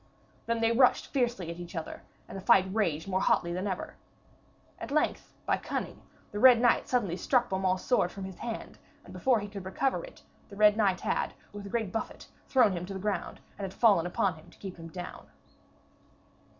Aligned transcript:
Then 0.47 0.61
they 0.61 0.71
rushed 0.71 1.13
fiercely 1.13 1.51
at 1.51 1.59
each 1.59 1.75
other, 1.75 2.01
and 2.27 2.35
the 2.35 2.41
fight 2.41 2.65
raged 2.73 3.07
more 3.07 3.21
hotly 3.21 3.53
than 3.53 3.67
ever. 3.67 3.93
At 4.79 4.89
length, 4.89 5.31
by 5.45 5.57
cunning, 5.57 6.01
the 6.31 6.39
Red 6.39 6.59
Knight 6.59 6.87
suddenly 6.87 7.15
struck 7.15 7.49
Beaumains' 7.49 7.83
sword 7.83 8.11
from 8.11 8.23
his 8.23 8.39
hand, 8.39 8.79
and 9.05 9.13
before 9.13 9.39
he 9.41 9.47
could 9.47 9.63
recover 9.63 10.03
it, 10.03 10.23
the 10.49 10.55
Red 10.55 10.75
Knight 10.75 11.01
had 11.01 11.35
with 11.53 11.67
a 11.67 11.69
great 11.69 11.91
buffet 11.91 12.29
thrown 12.47 12.71
him 12.71 12.87
to 12.87 12.93
the 12.95 12.99
ground, 12.99 13.41
and 13.59 13.63
had 13.65 13.75
fallen 13.79 14.07
upon 14.07 14.33
him 14.37 14.49
to 14.49 14.57
keep 14.57 14.77
him 14.77 14.87
down. 14.87 15.27